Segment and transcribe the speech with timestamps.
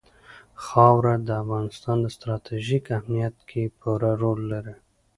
[0.65, 4.75] خاوره د افغانستان په ستراتیژیک اهمیت کې پوره رول لري.